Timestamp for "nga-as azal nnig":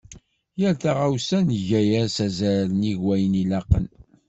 1.43-2.97